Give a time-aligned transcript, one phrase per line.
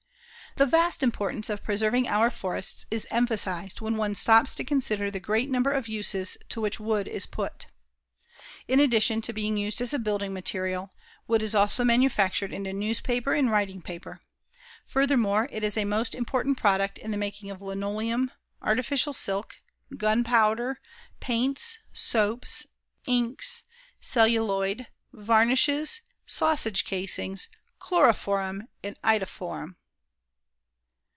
[0.57, 5.21] The vast importance of preserving our forests is emphasized when one stops to consider the
[5.21, 7.67] great number of uses to which wood is put.
[8.67, 10.89] In addition to being used as a building material,
[11.25, 14.19] wood is also manufactured into newspaper and writing paper.
[14.85, 18.29] Furthermore, it is a most important product in the making of linoleum,
[18.61, 19.55] artificial silk,
[19.95, 20.81] gunpowder,
[21.21, 22.65] paints, soaps,
[23.07, 23.63] inks,
[24.01, 27.47] celluloid, varnishes, sausage casings,
[27.79, 29.75] chloroform and iodoform.